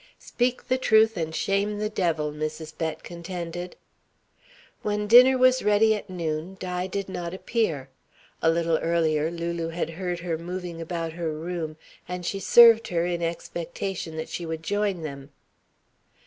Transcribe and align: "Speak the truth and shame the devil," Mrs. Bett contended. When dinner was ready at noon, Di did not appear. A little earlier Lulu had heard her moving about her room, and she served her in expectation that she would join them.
"Speak 0.17 0.67
the 0.67 0.79
truth 0.79 1.15
and 1.15 1.35
shame 1.35 1.77
the 1.77 1.87
devil," 1.87 2.31
Mrs. 2.31 2.75
Bett 2.75 3.03
contended. 3.03 3.75
When 4.81 5.05
dinner 5.05 5.37
was 5.37 5.61
ready 5.61 5.93
at 5.93 6.09
noon, 6.09 6.55
Di 6.59 6.87
did 6.87 7.07
not 7.07 7.35
appear. 7.35 7.87
A 8.41 8.49
little 8.49 8.79
earlier 8.79 9.29
Lulu 9.29 9.67
had 9.69 9.91
heard 9.91 10.21
her 10.21 10.39
moving 10.39 10.81
about 10.81 11.11
her 11.13 11.31
room, 11.31 11.77
and 12.07 12.25
she 12.25 12.39
served 12.39 12.87
her 12.87 13.05
in 13.05 13.21
expectation 13.21 14.17
that 14.17 14.29
she 14.29 14.43
would 14.43 14.63
join 14.63 15.03
them. 15.03 15.29